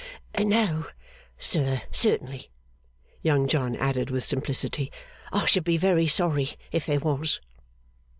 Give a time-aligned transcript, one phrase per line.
[0.39, 0.87] 'No,
[1.37, 2.49] sir, certainly,'
[3.21, 4.91] Young John added with simplicity,
[5.31, 7.39] 'I should be very sorry if there was.